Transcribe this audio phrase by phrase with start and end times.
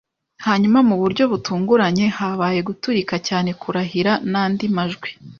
[0.45, 5.09] Hanyuma, mu buryo butunguranye habaye guturika cyane kurahira nandi majwi-